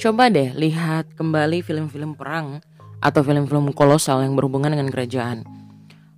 [0.00, 2.64] Coba deh lihat kembali film-film perang
[3.04, 5.44] atau film-film kolosal yang berhubungan dengan kerajaan.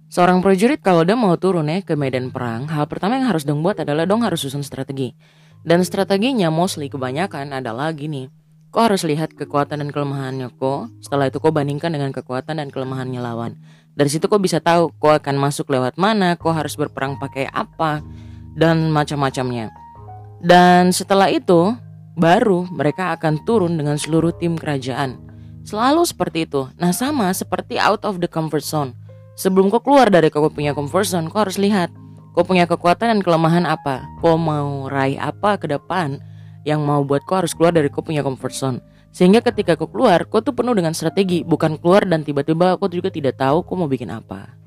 [0.07, 3.59] Seorang prajurit kalau dia mau turun ya ke medan perang, hal pertama yang harus dong
[3.59, 5.19] buat adalah dong harus susun strategi.
[5.67, 8.31] Dan strateginya mostly kebanyakan adalah gini.
[8.71, 10.87] Kau harus lihat kekuatan dan kelemahannya kok.
[11.03, 13.59] Setelah itu kau bandingkan dengan kekuatan dan kelemahannya lawan.
[13.99, 17.99] Dari situ kau bisa tahu kau akan masuk lewat mana, kau harus berperang pakai apa,
[18.55, 19.75] dan macam-macamnya.
[20.39, 21.75] Dan setelah itu,
[22.17, 25.17] baru mereka akan turun dengan seluruh tim kerajaan.
[25.63, 26.67] Selalu seperti itu.
[26.77, 28.93] Nah sama seperti out of the comfort zone.
[29.39, 31.89] Sebelum kau keluar dari kau punya comfort zone, kau harus lihat
[32.37, 34.05] kau punya kekuatan dan kelemahan apa.
[34.21, 36.21] Kau mau raih apa ke depan
[36.69, 38.79] yang mau buat kau harus keluar dari kau punya comfort zone.
[39.13, 43.13] Sehingga ketika kau keluar, kau tuh penuh dengan strategi, bukan keluar dan tiba-tiba kau juga
[43.13, 44.62] tidak tahu kau mau bikin apa.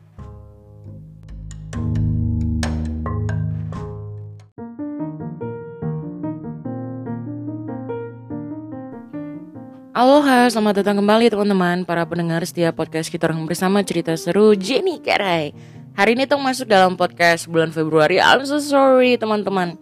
[9.96, 15.00] Aloha, selamat datang kembali teman-teman para pendengar setiap podcast kita orang bersama cerita seru Jenny
[15.00, 15.56] Karai.
[15.96, 18.20] Hari ini tong masuk dalam podcast bulan Februari.
[18.20, 19.80] I'm so sorry teman-teman.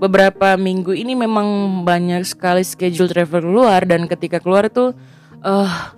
[0.00, 1.44] Beberapa minggu ini memang
[1.84, 4.96] banyak sekali schedule travel keluar dan ketika keluar tuh
[5.44, 5.92] eh uh,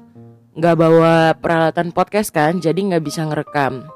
[0.58, 3.86] nggak bawa peralatan podcast kan, jadi nggak bisa ngerekam.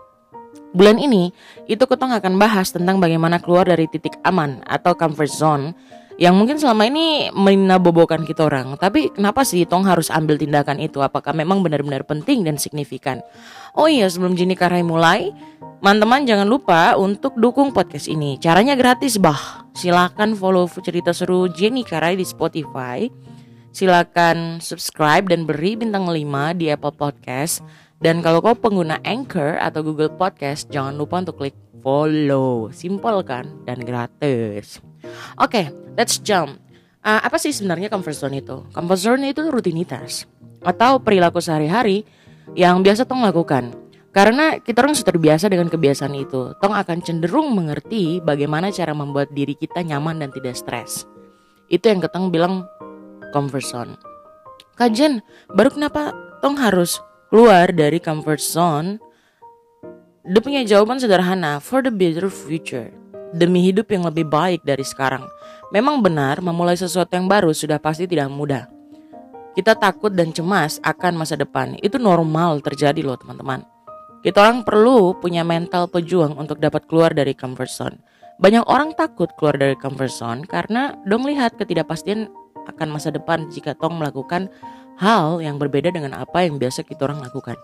[0.78, 1.34] Bulan ini
[1.67, 5.75] itu ketong akan bahas tentang bagaimana keluar dari titik aman atau comfort zone
[6.17, 8.81] yang mungkin selama ini menabobokan kita orang.
[8.81, 11.05] Tapi kenapa sih Tong harus ambil tindakan itu?
[11.05, 13.20] Apakah memang benar-benar penting dan signifikan?
[13.77, 15.28] Oh iya, sebelum Jini Karai mulai,
[15.84, 18.41] teman-teman jangan lupa untuk dukung podcast ini.
[18.41, 19.69] Caranya gratis, bah.
[19.77, 23.05] Silakan follow cerita seru Jenny Karai di Spotify.
[23.77, 27.61] Silakan subscribe dan beri bintang 5 di Apple Podcast.
[27.97, 32.69] Dan kalau kau pengguna Anchor atau Google Podcast, jangan lupa untuk klik follow.
[32.69, 34.84] Simple kan dan gratis.
[35.41, 35.66] Oke, okay,
[35.97, 36.61] let's jump.
[37.00, 38.67] Uh, apa sih sebenarnya comfort zone itu?
[38.74, 40.27] Comfort zone itu rutinitas
[40.67, 42.02] atau perilaku sehari-hari
[42.58, 43.73] yang biasa Tong lakukan.
[44.11, 49.30] Karena kita orang sudah terbiasa dengan kebiasaan itu, Tong akan cenderung mengerti bagaimana cara membuat
[49.30, 51.07] diri kita nyaman dan tidak stres.
[51.70, 52.67] Itu yang ketong bilang
[53.30, 53.92] comfort zone.
[54.77, 57.01] Kajian, baru kenapa Tong harus
[57.36, 58.97] keluar dari comfort zone?
[60.24, 62.89] Dia punya jawaban sederhana, for the better future
[63.36, 65.20] demi hidup yang lebih baik dari sekarang.
[65.69, 68.64] Memang benar, memulai sesuatu yang baru sudah pasti tidak mudah.
[69.52, 71.77] Kita takut dan cemas akan masa depan.
[71.85, 73.69] Itu normal terjadi loh teman-teman.
[74.25, 78.01] Kita orang perlu punya mental pejuang untuk dapat keluar dari comfort zone.
[78.41, 82.33] Banyak orang takut keluar dari comfort zone karena dong lihat ketidakpastian
[82.64, 84.48] akan masa depan jika tong melakukan
[84.96, 87.57] hal yang berbeda dengan apa yang biasa kita orang lakukan.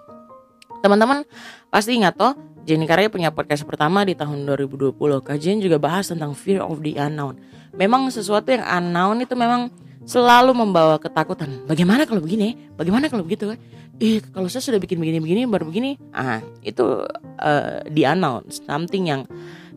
[0.82, 1.22] Teman-teman
[1.70, 4.94] pasti ingat toh Jenny Karya punya podcast pertama di tahun 2020.
[5.22, 7.34] Kajian juga bahas tentang fear of the unknown.
[7.74, 9.70] Memang sesuatu yang unknown itu memang
[10.06, 11.66] selalu membawa ketakutan.
[11.66, 12.54] Bagaimana kalau begini?
[12.78, 13.54] Bagaimana kalau begitu?
[13.98, 15.98] Eh, kalau saya sudah bikin begini-begini baru begini.
[16.14, 17.06] Ah, itu
[17.38, 19.26] uh, the unknown, something yang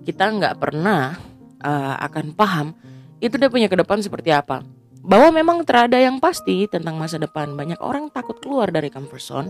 [0.06, 1.18] kita nggak pernah
[1.66, 2.78] uh, akan paham.
[3.18, 4.62] Itu dia punya ke depan seperti apa.
[5.06, 7.54] Bahwa memang terada yang pasti tentang masa depan.
[7.54, 9.50] Banyak orang takut keluar dari comfort zone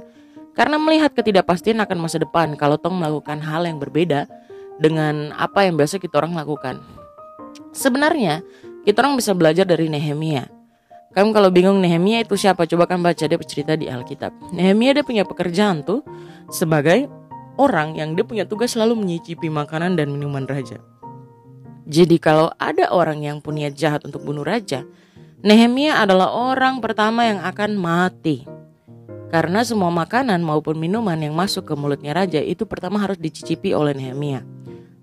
[0.52, 4.28] karena melihat ketidakpastian akan masa depan kalau Tong melakukan hal yang berbeda
[4.80, 6.84] dengan apa yang biasa kita orang lakukan.
[7.72, 8.44] Sebenarnya,
[8.84, 10.48] kita orang bisa belajar dari Nehemia.
[11.16, 12.68] Kamu kalau bingung Nehemia itu siapa?
[12.68, 14.52] Coba kan baca dia bercerita di Alkitab.
[14.52, 16.04] Nehemia dia punya pekerjaan tuh
[16.52, 17.08] sebagai
[17.56, 20.84] orang yang dia punya tugas selalu menyicipi makanan dan minuman raja.
[21.88, 24.84] Jadi kalau ada orang yang punya jahat untuk bunuh raja,
[25.44, 28.48] Nehemia adalah orang pertama yang akan mati.
[29.34, 33.92] Karena semua makanan maupun minuman yang masuk ke mulutnya raja itu pertama harus dicicipi oleh
[33.92, 34.46] Nehemia.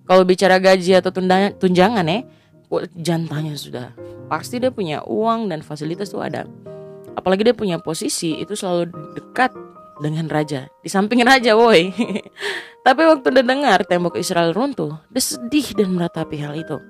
[0.08, 1.12] Kalau bicara gaji atau
[1.58, 2.24] tunjangan ya,
[2.96, 3.88] jantanya sudah.
[4.32, 6.48] Pasti dia punya uang dan fasilitas tuh ada.
[7.12, 9.52] Apalagi dia punya posisi itu selalu dekat
[10.00, 10.66] dengan raja.
[10.80, 11.92] Di samping raja woi.
[12.86, 16.80] Tapi waktu dia dengar tembok Israel runtuh, dia sedih dan meratapi hal itu.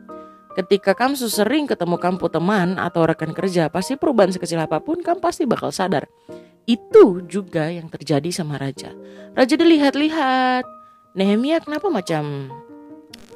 [0.52, 5.18] Ketika kamu sering ketemu kamu teman atau rekan kerja, pasti perubahan sekecil apa pun kamu
[5.20, 6.04] pasti bakal sadar
[6.66, 8.94] itu juga yang terjadi sama raja.
[9.34, 10.64] Raja dilihat-lihat.
[11.12, 12.48] Nehemia kenapa macam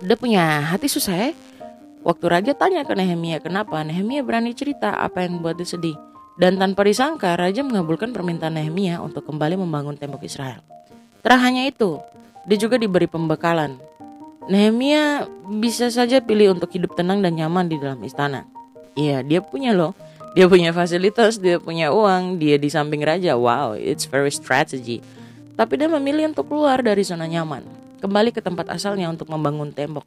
[0.01, 1.31] dia punya hati susah ya?
[2.01, 5.99] Waktu raja tanya ke Nehemia kenapa, Nehemia berani cerita apa yang membuat dia sedih.
[6.41, 10.63] Dan tanpa disangka, raja mengabulkan permintaan Nehemia untuk kembali membangun tembok Israel.
[11.21, 12.01] Tak hanya itu,
[12.47, 13.77] dia juga diberi pembekalan.
[14.47, 18.47] Nehemia bisa saja pilih untuk hidup tenang dan nyaman di dalam istana.
[18.95, 19.93] Iya, dia punya loh
[20.37, 23.41] dia punya fasilitas, dia punya uang, dia di samping raja.
[23.41, 25.01] Wow, it's very strategy.
[25.57, 27.65] Tapi dia memilih untuk keluar dari zona nyaman,
[28.05, 30.05] kembali ke tempat asalnya untuk membangun tembok.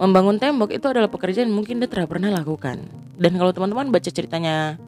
[0.00, 2.88] Membangun tembok itu adalah pekerjaan yang mungkin dia tidak pernah lakukan.
[3.20, 4.80] Dan kalau teman-teman baca ceritanya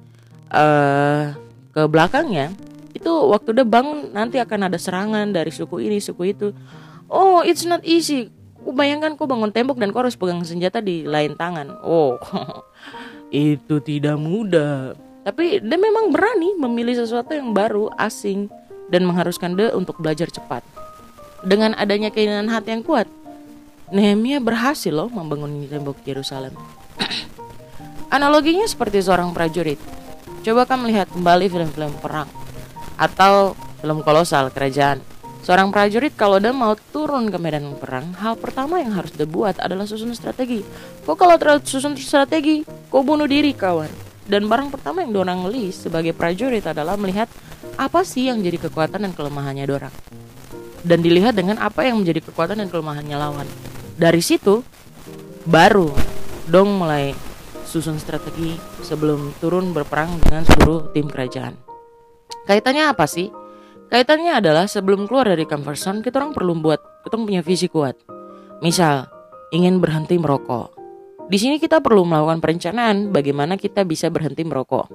[0.49, 1.37] uh,
[1.77, 2.57] ke belakangnya
[2.97, 6.49] itu waktu dia bangun nanti akan ada serangan dari suku ini suku itu
[7.13, 8.33] oh it's not easy
[8.67, 11.71] Ku bayangkan kau bangun tembok dan kau harus pegang senjata di lain tangan.
[11.87, 12.19] Oh,
[13.31, 14.99] itu tidak mudah.
[15.23, 18.51] Tapi dia memang berani memilih sesuatu yang baru, asing,
[18.91, 20.67] dan mengharuskan dia untuk belajar cepat.
[21.47, 23.07] Dengan adanya keinginan hati yang kuat,
[23.95, 26.59] Nehemia berhasil loh membangun tembok Yerusalem.
[28.19, 29.79] Analoginya seperti seorang prajurit.
[30.43, 32.27] Coba kamu melihat kembali film-film perang
[32.99, 34.99] atau film kolosal kerajaan
[35.43, 39.61] Seorang prajurit kalau dia mau turun ke medan perang, hal pertama yang harus dia buat
[39.61, 40.65] adalah susun strategi.
[41.05, 43.89] Kok kalau terlalu susun strategi, kok bunuh diri kawan.
[44.27, 47.31] Dan barang pertama yang dorang list sebagai prajurit adalah melihat
[47.79, 49.95] apa sih yang jadi kekuatan dan kelemahannya dorang.
[50.83, 53.47] Dan dilihat dengan apa yang menjadi kekuatan dan kelemahannya lawan.
[53.95, 54.67] Dari situ,
[55.47, 55.95] baru
[56.51, 57.15] dong mulai
[57.67, 61.55] susun strategi sebelum turun berperang dengan seluruh tim kerajaan.
[62.47, 63.31] Kaitannya apa sih?
[63.87, 67.95] Kaitannya adalah sebelum keluar dari comfort zone, kita orang perlu buat kita punya visi kuat.
[68.59, 69.07] Misal,
[69.55, 70.75] ingin berhenti merokok.
[71.31, 74.91] Di sini kita perlu melakukan perencanaan bagaimana kita bisa berhenti merokok.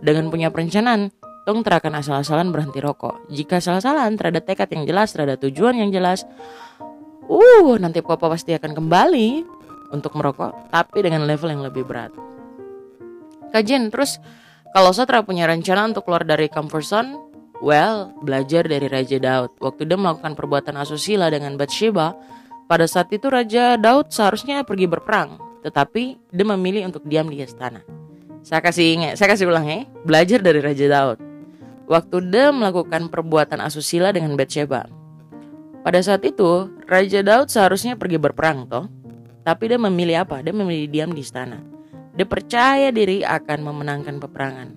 [0.00, 1.12] Dengan punya perencanaan,
[1.44, 3.28] tong terakan asal-asalan berhenti rokok.
[3.28, 6.24] Jika asal-asalan terhadap tekad yang jelas, terhadap tujuan yang jelas,
[7.28, 9.28] uh, nanti papa pasti akan kembali
[9.92, 12.12] untuk merokok, tapi dengan level yang lebih berat.
[13.52, 14.16] Kajian terus,
[14.72, 17.10] kalau saya punya rencana untuk keluar dari comfort zone,
[17.62, 19.54] Well, belajar dari Raja Daud.
[19.62, 22.10] Waktu dia melakukan perbuatan asusila dengan Bathsheba,
[22.66, 27.86] pada saat itu Raja Daud seharusnya pergi berperang, tetapi dia memilih untuk diam di istana.
[28.42, 31.22] Saya kasih ingat, saya kasih ulang ya, belajar dari Raja Daud.
[31.86, 34.90] Waktu dia melakukan perbuatan asusila dengan Bathsheba.
[35.86, 38.90] Pada saat itu, Raja Daud seharusnya pergi berperang toh,
[39.46, 40.42] tapi dia memilih apa?
[40.42, 41.62] Dia memilih diam di istana.
[42.18, 44.68] Dia percaya diri akan memenangkan peperangan.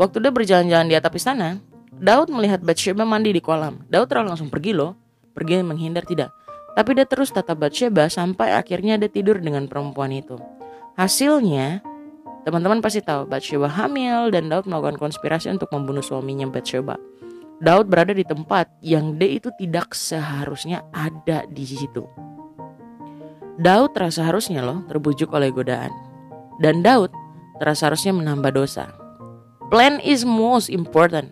[0.00, 1.60] Waktu dia berjalan-jalan di atap istana,
[2.02, 3.86] Daud melihat Bathsheba mandi di kolam.
[3.86, 4.98] Daud terlalu langsung pergi loh.
[5.34, 6.34] Pergi menghindar tidak.
[6.74, 10.34] Tapi dia terus tatap Bathsheba sampai akhirnya dia tidur dengan perempuan itu.
[10.98, 11.82] Hasilnya,
[12.42, 16.98] teman-teman pasti tahu Bathsheba hamil dan Daud melakukan konspirasi untuk membunuh suaminya Bathsheba.
[17.62, 22.02] Daud berada di tempat yang dia itu tidak seharusnya ada di situ.
[23.54, 25.94] Daud terasa harusnya loh terbujuk oleh godaan.
[26.58, 27.14] Dan Daud
[27.62, 28.90] terasa harusnya menambah dosa.
[29.70, 31.30] Plan is most important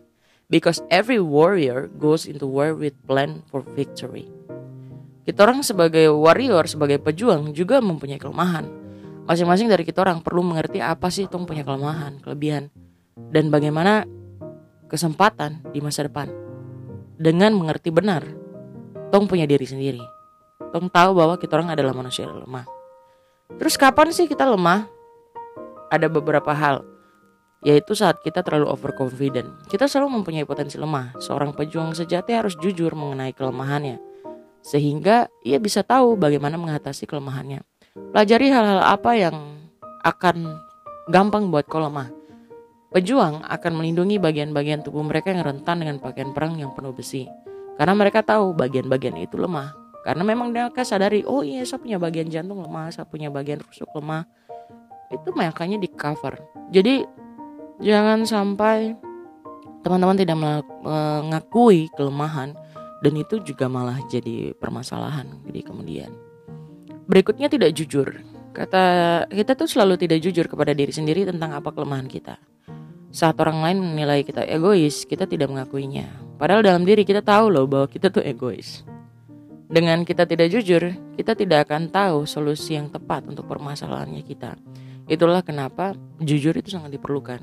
[0.52, 4.28] because every warrior goes into war with plan for victory.
[5.24, 8.68] Kita orang sebagai warrior, sebagai pejuang juga mempunyai kelemahan.
[9.24, 12.68] Masing-masing dari kita orang perlu mengerti apa sih tong punya kelemahan, kelebihan,
[13.32, 14.04] dan bagaimana
[14.92, 16.28] kesempatan di masa depan.
[17.16, 18.26] Dengan mengerti benar,
[19.08, 20.02] tong punya diri sendiri.
[20.74, 22.66] Tong tahu bahwa kita orang adalah manusia lemah.
[23.56, 24.90] Terus kapan sih kita lemah?
[25.88, 26.82] Ada beberapa hal
[27.62, 29.48] yaitu saat kita terlalu overconfident.
[29.70, 31.14] Kita selalu mempunyai potensi lemah.
[31.22, 34.02] Seorang pejuang sejati harus jujur mengenai kelemahannya,
[34.62, 37.62] sehingga ia bisa tahu bagaimana mengatasi kelemahannya.
[37.92, 39.36] Pelajari hal-hal apa yang
[40.02, 40.58] akan
[41.10, 42.10] gampang buat kau lemah.
[42.92, 47.24] Pejuang akan melindungi bagian-bagian tubuh mereka yang rentan dengan pakaian perang yang penuh besi.
[47.80, 49.72] Karena mereka tahu bagian-bagian itu lemah.
[50.04, 53.88] Karena memang mereka sadari, oh iya saya punya bagian jantung lemah, saya punya bagian rusuk
[53.96, 54.28] lemah.
[55.08, 56.36] Itu makanya di cover.
[56.68, 57.06] Jadi
[57.82, 58.94] Jangan sampai
[59.82, 62.54] teman-teman tidak mengakui kelemahan
[63.02, 66.14] dan itu juga malah jadi permasalahan di kemudian.
[67.10, 68.22] Berikutnya tidak jujur.
[68.54, 68.84] Kata
[69.26, 72.38] kita tuh selalu tidak jujur kepada diri sendiri tentang apa kelemahan kita.
[73.10, 76.06] Saat orang lain menilai kita egois, kita tidak mengakuinya.
[76.38, 78.86] Padahal dalam diri kita tahu loh bahwa kita tuh egois.
[79.72, 84.54] Dengan kita tidak jujur, kita tidak akan tahu solusi yang tepat untuk permasalahannya kita.
[85.10, 87.42] Itulah kenapa jujur itu sangat diperlukan.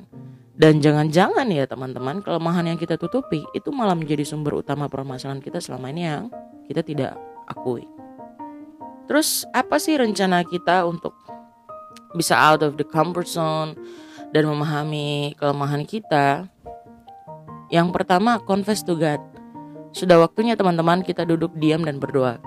[0.59, 5.63] Dan jangan-jangan ya teman-teman kelemahan yang kita tutupi itu malah menjadi sumber utama permasalahan kita
[5.63, 6.27] selama ini yang
[6.67, 7.15] kita tidak
[7.47, 7.87] akui.
[9.07, 11.15] Terus apa sih rencana kita untuk
[12.11, 13.79] bisa out of the comfort zone
[14.35, 16.51] dan memahami kelemahan kita?
[17.71, 19.23] Yang pertama confess to God.
[19.95, 22.37] Sudah waktunya teman-teman kita duduk diam dan berdoa.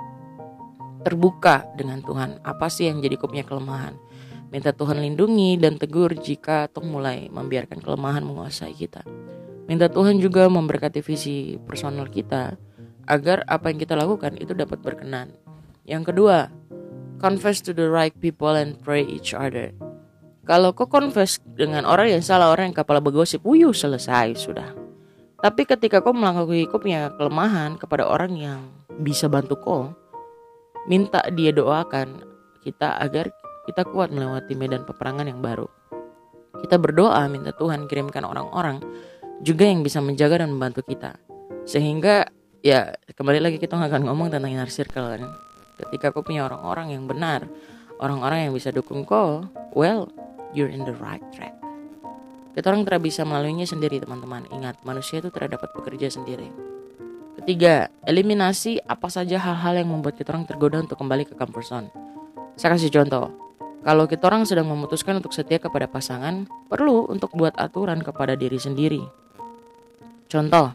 [1.03, 2.39] Terbuka dengan Tuhan.
[2.47, 3.99] Apa sih yang jadi punya kelemahan?
[4.53, 9.01] Minta Tuhan lindungi dan tegur jika tong mulai membiarkan kelemahan menguasai kita.
[9.65, 12.61] Minta Tuhan juga memberkati visi personal kita
[13.09, 15.33] agar apa yang kita lakukan itu dapat berkenan.
[15.89, 16.53] Yang kedua,
[17.17, 19.73] confess to the right people and pray each other.
[20.45, 24.69] Kalau kau confess dengan orang yang salah, orang yang kepala bergosip, wuyu selesai sudah.
[25.41, 28.61] Tapi ketika kau mengakui kau punya kelemahan kepada orang yang
[29.01, 29.83] bisa bantu kau,
[30.85, 32.21] minta dia doakan
[32.63, 33.33] kita agar
[33.69, 35.67] kita kuat melewati medan peperangan yang baru.
[36.63, 38.83] Kita berdoa minta Tuhan kirimkan orang-orang
[39.43, 41.19] juga yang bisa menjaga dan membantu kita.
[41.67, 42.31] Sehingga
[42.63, 45.23] ya kembali lagi kita akan ngomong tentang inner circle kan.
[45.79, 47.47] Ketika kau punya orang-orang yang benar,
[47.99, 49.43] orang-orang yang bisa dukung kau,
[49.75, 50.07] well,
[50.55, 51.55] you're in the right track.
[52.53, 54.45] Kita orang tidak bisa melaluinya sendiri teman-teman.
[54.53, 56.53] Ingat, manusia itu tidak dapat bekerja sendiri.
[57.41, 61.89] Ketiga, eliminasi apa saja hal-hal yang membuat kita orang tergoda untuk kembali ke comfort zone.
[62.61, 63.33] Saya kasih contoh.
[63.83, 68.55] Kalau kita orang sedang memutuskan untuk setia kepada pasangan, perlu untuk buat aturan kepada diri
[68.55, 69.03] sendiri.
[70.31, 70.71] Contoh,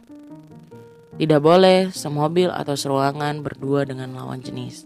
[1.15, 4.83] tidak boleh semobil atau seruangan berdua dengan lawan jenis.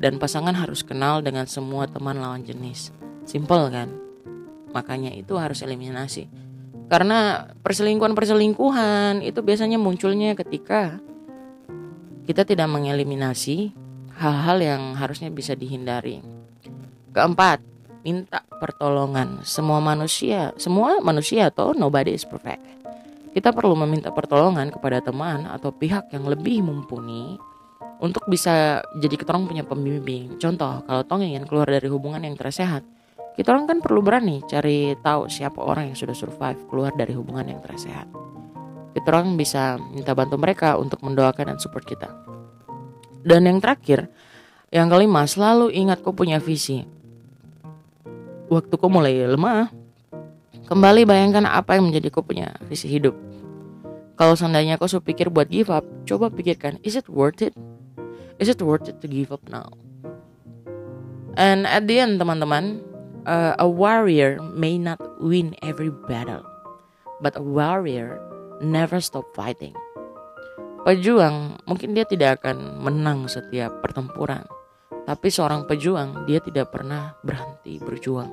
[0.00, 2.90] Dan pasangan harus kenal dengan semua teman lawan jenis.
[3.28, 3.92] Simple kan?
[4.72, 6.26] Makanya itu harus eliminasi.
[6.88, 10.98] Karena perselingkuhan-perselingkuhan itu biasanya munculnya ketika
[12.24, 13.76] kita tidak mengeliminasi
[14.18, 16.24] hal-hal yang harusnya bisa dihindari.
[17.12, 17.60] Keempat,
[18.08, 19.44] minta pertolongan.
[19.44, 22.64] Semua manusia, semua manusia atau nobody is perfect.
[23.36, 27.36] Kita perlu meminta pertolongan kepada teman atau pihak yang lebih mumpuni
[28.00, 30.40] untuk bisa jadi kita orang punya pembimbing.
[30.40, 32.80] Contoh, kalau tong ingin keluar dari hubungan yang tersehat,
[33.36, 37.44] kita orang kan perlu berani cari tahu siapa orang yang sudah survive keluar dari hubungan
[37.44, 38.08] yang tersehat.
[38.96, 42.08] Kita orang bisa minta bantu mereka untuk mendoakan dan support kita.
[43.20, 44.08] Dan yang terakhir,
[44.72, 47.01] yang kelima, selalu ingat kau punya visi
[48.52, 49.72] waktu kau mulai lemah,
[50.68, 53.16] kembali bayangkan apa yang menjadi kau punya visi hidup.
[54.20, 57.56] Kalau seandainya kau sudah pikir buat give up, coba pikirkan, is it worth it?
[58.36, 59.72] Is it worth it to give up now?
[61.40, 62.84] And at the end, teman-teman,
[63.24, 66.44] uh, a warrior may not win every battle,
[67.24, 68.20] but a warrior
[68.60, 69.72] never stop fighting.
[70.84, 74.44] Pejuang mungkin dia tidak akan menang setiap pertempuran,
[75.04, 78.30] tapi seorang pejuang dia tidak pernah berhenti berjuang.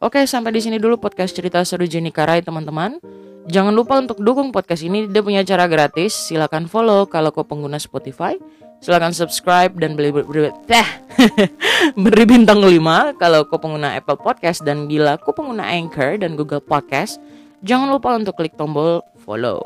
[0.00, 2.96] Oke, sampai di sini dulu podcast cerita seru Jenny Karai teman-teman.
[3.44, 6.16] Jangan lupa untuk dukung podcast ini, dia punya cara gratis.
[6.16, 8.40] Silahkan follow kalau kau pengguna Spotify.
[8.80, 10.88] Silahkan subscribe dan beli beri, teh
[12.04, 16.64] beri bintang 5 kalau kau pengguna Apple Podcast dan bila kau pengguna Anchor dan Google
[16.64, 17.20] Podcast.
[17.60, 19.60] Jangan lupa untuk klik tombol follow.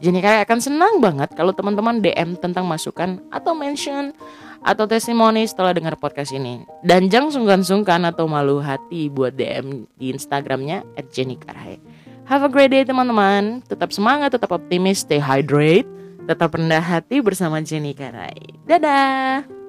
[0.00, 4.16] Jenny Karai akan senang banget kalau teman-teman DM tentang masukan atau mention
[4.62, 6.64] atau testimoni setelah dengar podcast ini.
[6.82, 11.78] Dan jangan sungkan-sungkan atau malu hati buat DM di Instagramnya at Jenny Karhay.
[12.28, 13.64] Have a great day teman-teman.
[13.64, 15.88] Tetap semangat, tetap optimis, stay hydrate,
[16.28, 18.60] tetap rendah hati bersama Jenny Karai.
[18.68, 19.67] Dadah!